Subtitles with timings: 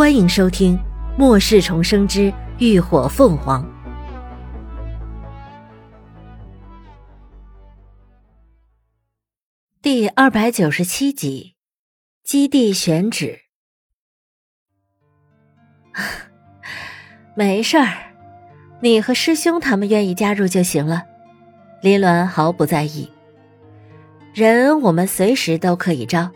[0.00, 0.78] 欢迎收听
[1.18, 3.62] 《末世重生之浴火凤凰》
[9.82, 11.54] 第二百九十七集
[12.26, 13.40] 《基地选址》。
[17.36, 18.14] 没事儿，
[18.80, 21.02] 你和师兄他们愿意加入就行了。
[21.82, 23.10] 林鸾毫不在意，
[24.32, 26.30] 人我们随时都可以招。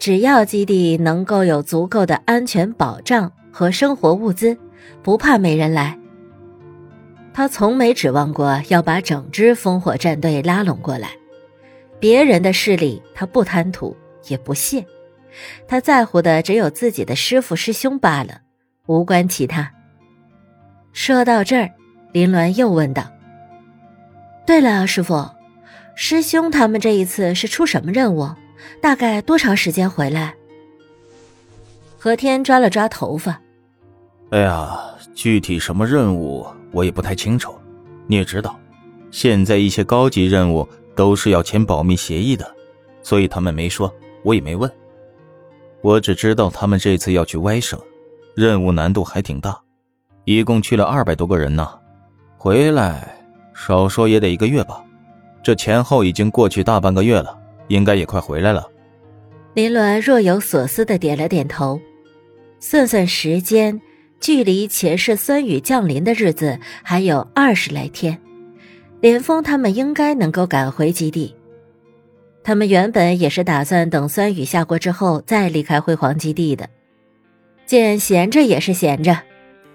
[0.00, 4.56] 只要基地能够有足够的安全保障和生活物资，
[5.02, 5.98] 不怕没人来。
[7.34, 11.10] 他从没指望过要把整支烽火战队拉拢过来，
[12.00, 13.94] 别人的势力他不贪图
[14.26, 14.86] 也不屑，
[15.68, 18.40] 他在乎的只有自己的师傅师兄罢了，
[18.86, 19.70] 无关其他。
[20.94, 21.70] 说到这儿，
[22.12, 23.04] 林鸾又问道
[24.46, 25.28] ：“对了，师傅，
[25.94, 28.30] 师兄他们这一次是出什么任务？”
[28.80, 30.34] 大概多长时间回来？
[31.98, 33.40] 何天抓了抓头发。
[34.30, 34.78] 哎呀，
[35.14, 37.54] 具体什么任务我也不太清楚。
[38.06, 38.58] 你也知道，
[39.10, 42.48] 现在一些高级任务都是要签保密协议的，
[43.02, 44.70] 所以他们没说，我也没问。
[45.82, 47.78] 我只知道他们这次要去歪省，
[48.34, 49.58] 任务难度还挺大，
[50.24, 51.68] 一共去了二百多个人呢。
[52.36, 53.16] 回来
[53.54, 54.82] 少说也得一个月吧，
[55.42, 57.39] 这前后已经过去大半个月了。
[57.70, 58.68] 应该也快回来了。
[59.54, 61.80] 林鸾若有所思的点了点头，
[62.60, 63.80] 算算时间，
[64.20, 68.18] 距离前世酸雨降临的日子还有二十来天，
[69.00, 71.34] 连峰他们应该能够赶回基地。
[72.42, 76.68] 他们原本也是打算等酸雨下过之后再离开辉煌基地的。
[77.66, 79.16] 见闲着也是闲着，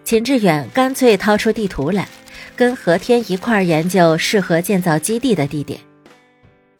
[0.03, 2.07] 秦志远干脆掏出地图来，
[2.55, 5.79] 跟何天一块研究适合建造基地的地点。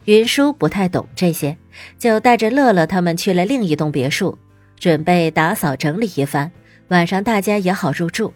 [0.06, 1.56] 云舒不太懂这些，
[1.98, 4.38] 就带着乐乐他们去了另一栋别墅，
[4.78, 6.50] 准备打扫整理一番，
[6.88, 8.32] 晚上大家也好入住。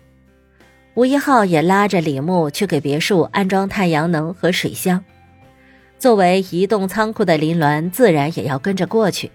[0.95, 5.05] 吴一浩也拉着李牧去给别墅安装太阳能和水箱。
[5.97, 9.31] 作为移动仓库的林鸾自然也要跟着过去，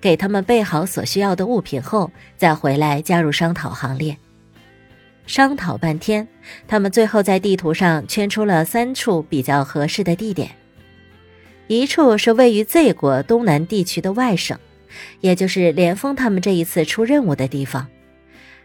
[0.00, 4.16] 给他们备好所需要的物品后，再回来加入商讨行列。
[5.24, 6.26] 商讨半天，
[6.66, 10.50] 他们最后在地图上圈出了三处比较合适的地点。
[11.68, 14.58] 一处是位于 Z 国东南地区的外省，
[15.20, 17.86] 也就是连峰他们这一次出任务的地方；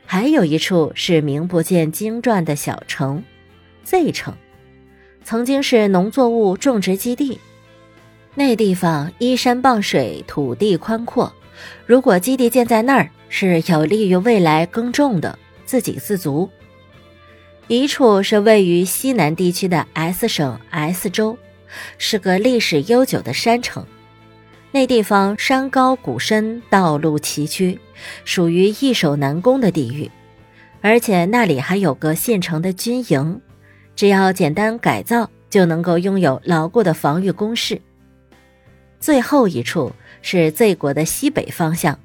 [0.05, 3.23] 还有一处是名不见经传的小城
[3.83, 4.35] ，Z 城，
[5.23, 7.39] 曾经是农作物种植基地。
[8.35, 11.33] 那地方依山傍水，土地宽阔，
[11.85, 16.49] 如果基地建在那儿，是有利于未来耕种的，自给自足。
[17.67, 21.37] 一处是位于西南地区的 S 省 S 州。
[21.97, 23.85] 是个历史悠久的山城，
[24.71, 27.77] 那地方山高谷深，道路崎岖，
[28.25, 30.09] 属于易守难攻的地域。
[30.81, 33.39] 而且那里还有个现成的军营，
[33.95, 37.79] 只要简单改造，就能够拥有牢固的防御工事。
[38.99, 41.99] 最后一处是 Z 国的西北方向，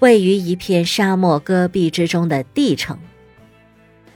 [0.00, 2.98] 位于一片沙漠戈壁之中的地城，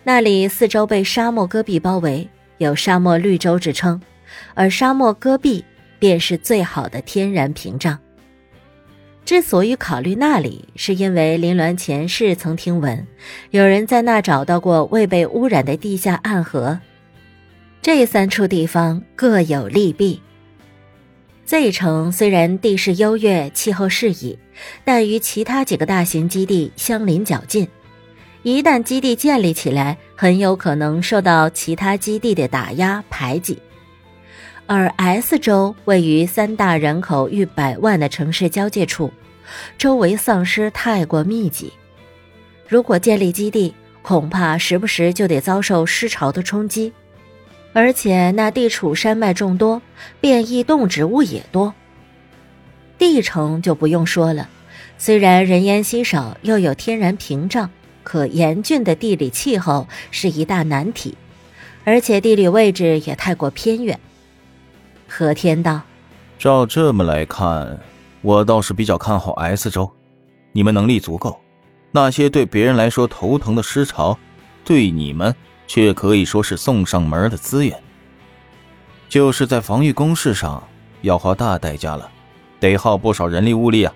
[0.03, 4.01] 那里四周被沙漠戈壁包围，有“沙漠绿洲”之称。
[4.55, 5.65] 而沙漠戈壁
[5.99, 7.99] 便是最好的天然屏障。
[9.25, 13.07] 之所以考虑那里，是因为林鸾前世曾听闻，
[13.51, 16.81] 有人在那找到过未被污染的地下暗河。
[17.81, 20.21] 这三处地方各有利弊。
[21.45, 24.39] Z 城虽然地势优越，气候适宜，
[24.85, 27.69] 但与其他几个大型基地相邻较近，
[28.43, 33.59] 一旦基地建立起来，很有可能受到其他基地的打压排挤。
[34.75, 39.13] 而 S 州位于三大人口逾百万的城市交界处，
[39.77, 41.71] 周围丧尸太过密集。
[42.67, 46.91] 如果建立基地，恐怕时不时就得遭受尸潮的冲击。
[47.75, 49.83] 而且那地处山脉众多，
[50.23, 51.75] 变异动植物也多。
[52.97, 54.49] 地城就不用说了，
[54.97, 57.69] 虽然人烟稀少，又有天然屏障，
[58.03, 61.15] 可严峻的地理气候是一大难题，
[61.85, 64.01] 而且地理位置也太过偏远。
[65.15, 65.83] 何天道
[66.41, 67.79] ：“照这么来看，
[68.23, 69.93] 我倒是比较看好 S 州。
[70.53, 71.39] 你们能力足够，
[71.91, 74.19] 那些对别人来说头疼的尸潮，
[74.65, 75.37] 对你们
[75.67, 77.79] 却可以说是送上门的资源。
[79.07, 80.67] 就是在防御工事上
[81.03, 82.11] 要花大代价了，
[82.59, 83.93] 得耗不少人力物力啊。”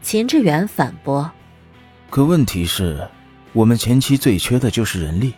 [0.00, 1.30] 秦志远反驳
[2.08, 3.06] ：“可问题是，
[3.52, 5.34] 我们前期最缺的就是人力，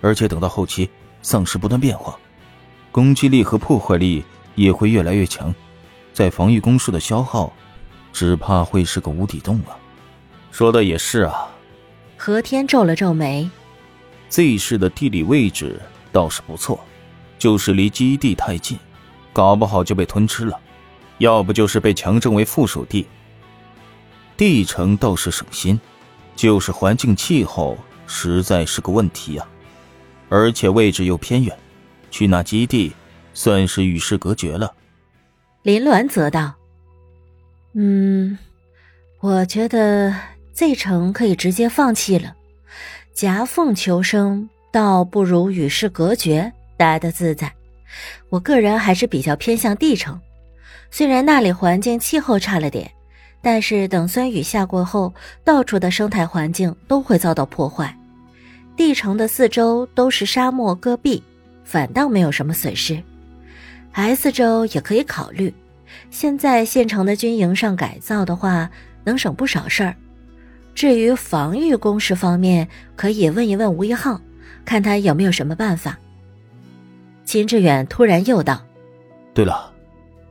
[0.00, 0.90] 而且等到后期，
[1.22, 2.18] 丧尸不断变化，
[2.90, 4.24] 攻击力和破坏力。”
[4.60, 5.54] 也会越来越强，
[6.12, 7.50] 在防御攻势的消耗，
[8.12, 9.72] 只怕会是个无底洞啊！
[10.50, 11.48] 说的也是啊，
[12.18, 13.50] 何天皱了皱眉
[14.28, 15.80] ，Z 市的地理位置
[16.12, 16.78] 倒是不错，
[17.38, 18.78] 就是离基地太近，
[19.32, 20.60] 搞不好就被吞吃了，
[21.16, 23.06] 要不就是被强征为附属地。
[24.36, 25.80] 地城倒是省心，
[26.36, 29.48] 就是环境气候实在是个问题呀，
[30.28, 31.58] 而且位置又偏远，
[32.10, 32.92] 去那基地
[33.34, 34.72] 算是与世隔绝了。
[35.62, 36.54] 林鸾则道
[37.74, 38.38] ：“嗯，
[39.20, 40.14] 我觉得。”
[40.52, 42.34] Z 城可以直接放弃了，
[43.14, 47.50] 夹缝求生倒不如与世隔绝待得自在。
[48.28, 50.20] 我个人还是比较偏向 D 城，
[50.90, 52.90] 虽然那里环境气候差了点，
[53.40, 57.96] 但是等酸雨下过后，到处的生态环境都会遭到破坏。
[58.76, 61.22] D 城的四周都是沙漠戈壁，
[61.64, 63.02] 反倒没有什么损失。
[63.92, 65.52] S 州也可以考虑，
[66.10, 68.70] 现在县城的军营上改造的话，
[69.04, 69.94] 能省不少事儿。
[70.74, 74.20] 至于防御工事方面，可以问一问吴一浩，
[74.64, 75.98] 看他有没有什么办法。
[77.24, 78.64] 秦志远突然又道
[79.34, 79.72] ：“对了，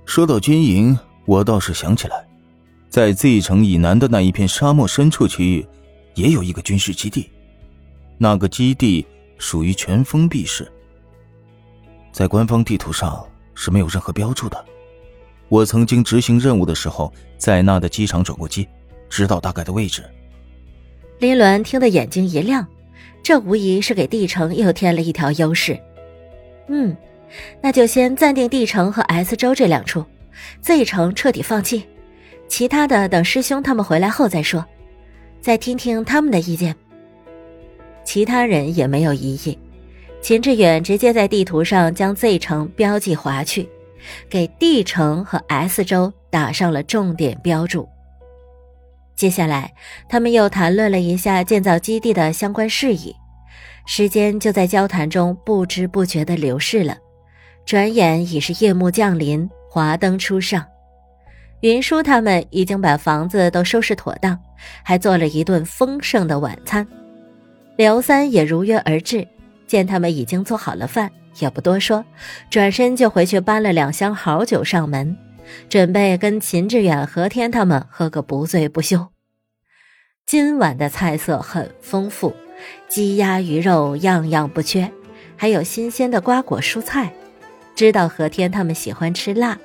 [0.05, 2.25] 说到军营，我倒是想起来，
[2.89, 5.67] 在 Z 城以南的那一片沙漠深处区域，
[6.15, 7.29] 也有一个军事基地。
[8.17, 9.05] 那个基地
[9.37, 10.69] 属于全封闭式，
[12.11, 13.25] 在官方地图上
[13.59, 14.65] 是没有任何标注的。
[15.49, 18.65] 我曾经执行任务的时候，在那的机场转过机，
[19.09, 20.01] 知道大概的位置。”
[21.19, 22.65] 林鸾听得眼睛一亮，
[23.21, 25.77] 这无疑是给帝城又添了一条优势。
[26.69, 26.95] 嗯，
[27.61, 30.05] 那就先暂定帝城和 S 州这两处
[30.61, 31.83] ，Z 城彻底放弃，
[32.47, 34.65] 其他的等师兄他们回来后再说，
[35.41, 36.73] 再听听他们的意见。
[38.05, 39.59] 其他人也没有异议，
[40.21, 43.67] 秦志远直接在地图上将 Z 城标记划去，
[44.29, 47.87] 给 D 城和 S 州打上了重点标注。
[49.15, 49.73] 接下来，
[50.07, 53.15] 他们又谈论了一下建造基地的相关事宜，
[53.87, 56.97] 时间就在交谈中不知不觉地流逝了。
[57.65, 60.65] 转眼已是夜幕降临，华灯初上。
[61.61, 64.39] 云舒他们已经把房子都收拾妥当，
[64.83, 66.85] 还做了一顿丰盛的晚餐。
[67.77, 69.27] 刘三也如约而至，
[69.69, 72.03] 见他们已经做好了饭，也不多说，
[72.49, 75.15] 转身就回去搬了两箱好酒上门。
[75.69, 79.09] 准备跟秦志远、何天他们喝个不醉不休。
[80.25, 82.35] 今晚的菜色很丰富，
[82.87, 84.91] 鸡鸭鱼肉样样不缺，
[85.35, 87.13] 还有新鲜的瓜果蔬菜。
[87.75, 89.57] 知道何天他们喜欢吃辣，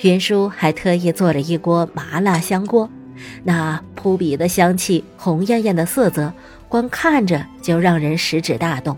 [0.00, 2.90] 云舒还特意做了一锅麻辣香锅，
[3.44, 6.32] 那扑鼻的香气、红艳艳的色泽，
[6.68, 8.96] 光看着就让人食指大动。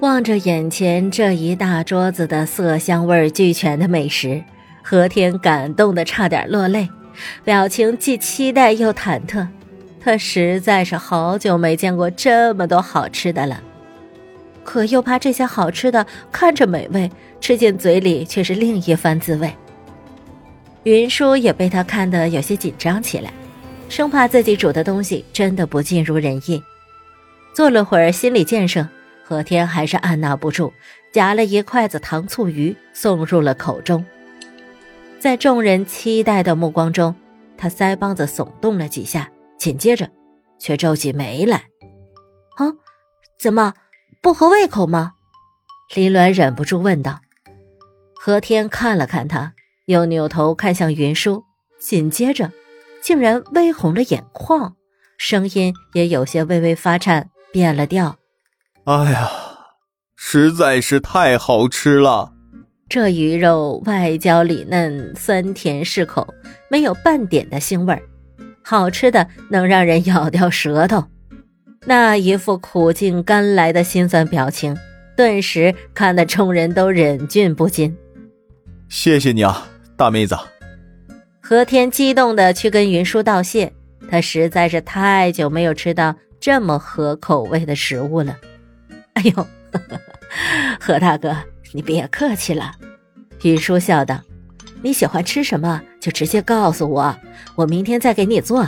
[0.00, 4.42] 望着眼前这一大桌子的色香味俱全的美食。
[4.80, 6.88] 何天感动的差点落泪，
[7.44, 9.46] 表情既期待又忐忑。
[10.00, 13.60] 他实在是好久没见过这么多好吃的了，
[14.62, 17.10] 可又怕这些好吃的看着美味，
[17.40, 19.52] 吃进嘴里却是另一番滋味。
[20.84, 23.32] 云舒也被他看得有些紧张起来，
[23.88, 26.62] 生怕自己煮的东西真的不尽如人意。
[27.52, 28.86] 做了会儿心理建设，
[29.28, 30.72] 何天还是按捺不住，
[31.12, 34.02] 夹了一筷子糖醋鱼送入了口中。
[35.18, 37.14] 在众人期待的目光中，
[37.58, 40.08] 他腮帮子耸动了几下，紧接着，
[40.58, 41.64] 却皱起眉来。
[42.56, 42.72] 啊，
[43.38, 43.74] 怎么
[44.22, 45.12] 不合胃口吗？
[45.94, 47.20] 林鸾忍不住问道。
[48.18, 49.52] 何天看了看他，
[49.84, 51.44] 又扭头看向云舒，
[51.78, 52.50] 紧接着，
[53.02, 54.74] 竟然微红了眼眶，
[55.18, 58.16] 声音也有些微微发颤，变了调。
[58.88, 59.30] 哎呀，
[60.16, 62.32] 实在是太好吃了。
[62.88, 66.26] 这鱼肉外焦里嫩，酸甜适口，
[66.70, 68.00] 没有半点的腥味儿，
[68.64, 71.04] 好吃的能让人咬掉舌头。
[71.84, 74.74] 那一副苦尽甘来的心酸表情，
[75.14, 77.94] 顿时看得众人都忍俊不禁。
[78.88, 79.68] 谢谢你啊，
[79.98, 80.34] 大妹子。
[81.42, 83.70] 何天激动的去跟云舒道谢，
[84.10, 88.34] 他实在是太久没有吃到这么合口味的食物了。
[89.20, 89.46] 哎呦，
[90.78, 91.36] 何大哥。
[91.72, 92.72] 你别客气了，
[93.42, 94.22] 云舒笑道
[94.80, 97.14] ：“你喜欢吃什么就直接告诉我，
[97.56, 98.66] 我明天再给你做。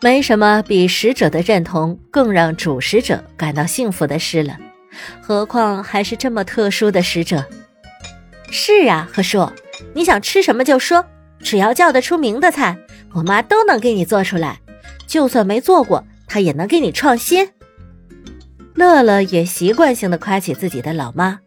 [0.00, 4.58] 没什么比使者的认同更让主使者感到幸福的事了，
[5.22, 7.46] 何况还是这么特殊的使者。
[8.50, 9.50] 是啊，何叔，
[9.94, 11.06] 你想吃什么就说，
[11.38, 12.76] 只要叫得出名的菜，
[13.14, 14.58] 我妈都能给你做出来。
[15.06, 17.48] 就算没做过，她也能给你创新。”
[18.74, 21.40] 乐乐也习惯性的夸起自己的老妈。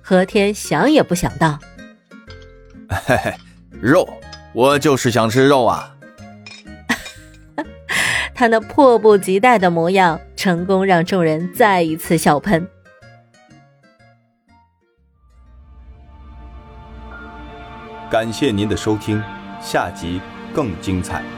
[0.00, 1.58] 何天想也不想到。
[2.88, 3.34] 嘿 嘿
[3.80, 4.08] 肉
[4.52, 5.94] 我就是想吃肉啊。
[8.34, 12.66] 他那迫不及待的模样成功让众人再一次笑喷。
[18.10, 19.22] 感谢您的收听
[19.60, 20.20] 下集
[20.54, 21.37] 更精彩。